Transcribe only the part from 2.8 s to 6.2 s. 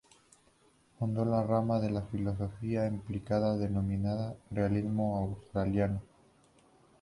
empírica denominada realismo australiano.